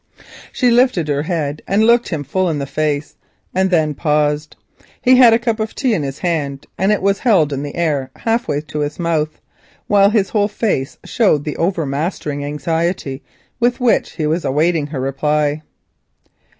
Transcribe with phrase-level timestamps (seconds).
[0.51, 3.15] She lifted her head and looked him full in the face,
[3.53, 4.55] and then paused.
[4.99, 8.09] He had a cup of tea in his hand, and held it in the air
[8.15, 9.39] half way to his mouth,
[9.85, 13.21] while his whole face showed the over mastering anxiety
[13.59, 15.61] with which he was awaiting her reply.